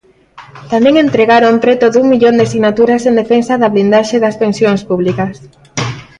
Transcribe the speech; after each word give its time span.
Tamén 0.71 0.95
entregaron 1.05 1.55
preto 1.63 1.85
dun 1.93 2.05
millón 2.13 2.35
de 2.39 2.49
sinaturas 2.53 3.01
en 3.09 3.13
defensa 3.21 3.53
da 3.61 3.71
blindaxe 3.73 4.17
das 4.23 4.35
pensións 4.43 4.81
públicas. 4.89 5.35